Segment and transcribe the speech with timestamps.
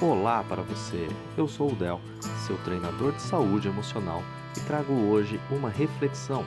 [0.00, 2.00] Olá para você, eu sou o Del,
[2.46, 4.22] seu treinador de saúde emocional
[4.56, 6.44] e trago hoje uma reflexão.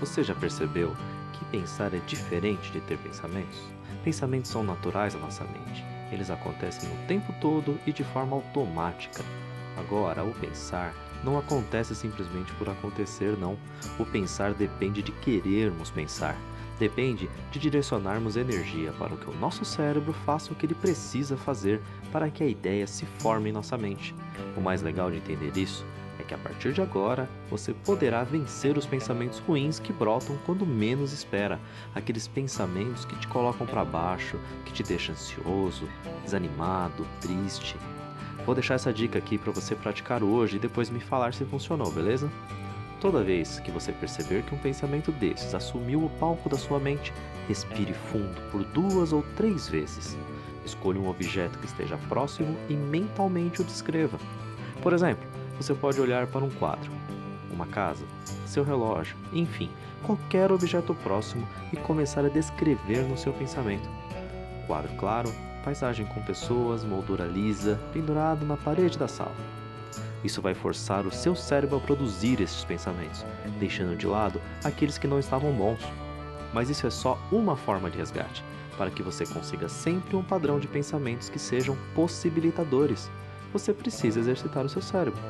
[0.00, 0.96] Você já percebeu
[1.34, 3.58] que pensar é diferente de ter pensamentos?
[4.02, 9.22] Pensamentos são naturais à nossa mente, eles acontecem o tempo todo e de forma automática.
[9.76, 13.58] Agora, o pensar não acontece simplesmente por acontecer, não.
[13.98, 16.34] O pensar depende de querermos pensar.
[16.78, 21.80] Depende de direcionarmos energia para que o nosso cérebro faça o que ele precisa fazer
[22.12, 24.14] para que a ideia se forme em nossa mente.
[24.56, 25.84] O mais legal de entender isso
[26.20, 30.66] é que a partir de agora você poderá vencer os pensamentos ruins que brotam quando
[30.66, 31.60] menos espera,
[31.94, 35.88] aqueles pensamentos que te colocam para baixo, que te deixam ansioso,
[36.24, 37.76] desanimado, triste.
[38.44, 41.90] Vou deixar essa dica aqui para você praticar hoje e depois me falar se funcionou,
[41.90, 42.30] beleza?
[43.00, 47.12] Toda vez que você perceber que um pensamento desses assumiu o palco da sua mente,
[47.46, 50.16] respire fundo por duas ou três vezes.
[50.64, 54.18] Escolha um objeto que esteja próximo e mentalmente o descreva.
[54.82, 55.24] Por exemplo,
[55.56, 56.90] você pode olhar para um quadro,
[57.52, 58.04] uma casa,
[58.44, 59.70] seu relógio, enfim,
[60.02, 63.88] qualquer objeto próximo e começar a descrever no seu pensamento.
[64.66, 65.32] Quadro claro,
[65.64, 69.34] paisagem com pessoas, moldura lisa, pendurado na parede da sala.
[70.24, 73.24] Isso vai forçar o seu cérebro a produzir esses pensamentos,
[73.58, 75.80] deixando de lado aqueles que não estavam bons.
[76.52, 78.42] Mas isso é só uma forma de resgate,
[78.76, 83.10] para que você consiga sempre um padrão de pensamentos que sejam possibilitadores.
[83.52, 85.20] Você precisa exercitar o seu cérebro.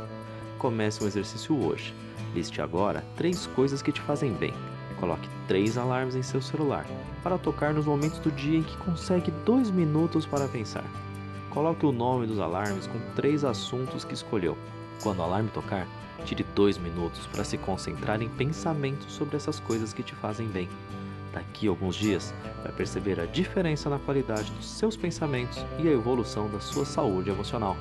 [0.58, 1.94] Comece um exercício hoje.
[2.34, 4.54] Liste agora três coisas que te fazem bem.
[4.98, 6.84] Coloque três alarmes em seu celular
[7.22, 10.84] para tocar nos momentos do dia em que consegue dois minutos para pensar.
[11.58, 14.56] Coloque o nome dos alarmes com três assuntos que escolheu.
[15.02, 15.88] Quando o alarme tocar,
[16.24, 20.68] tire dois minutos para se concentrar em pensamentos sobre essas coisas que te fazem bem.
[21.32, 22.32] Daqui a alguns dias,
[22.62, 27.28] vai perceber a diferença na qualidade dos seus pensamentos e a evolução da sua saúde
[27.28, 27.76] emocional.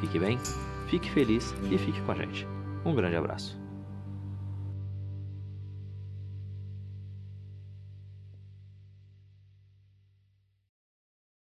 [0.00, 0.38] Fique bem,
[0.86, 2.48] fique feliz e fique com a gente.
[2.82, 3.65] Um grande abraço.